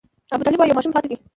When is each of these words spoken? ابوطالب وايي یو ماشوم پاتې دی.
ابوطالب 0.33 0.59
وايي 0.59 0.69
یو 0.71 0.77
ماشوم 0.77 0.93
پاتې 0.95 1.07
دی. 1.09 1.17